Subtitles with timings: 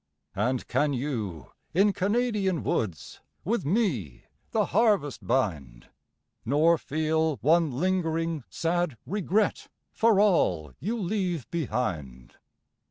[0.35, 5.89] And can you in Canadian woods With me the harvest bind,
[6.43, 12.33] Nor feel one lingering, sad regret For all you leave behind?